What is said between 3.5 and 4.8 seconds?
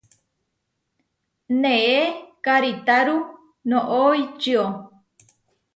noʼó ičió.